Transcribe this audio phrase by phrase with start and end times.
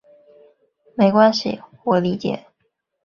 [0.95, 2.47] 没关系，我理解。